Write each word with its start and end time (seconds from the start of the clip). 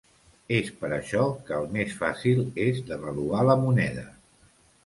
És 0.59 0.71
per 0.79 0.89
això 0.95 1.25
que 1.51 1.59
el 1.59 1.69
més 1.77 1.93
fàcil 2.01 2.43
és 2.65 2.81
devaluar 2.89 3.47
la 3.51 3.59
moneda. 3.67 4.09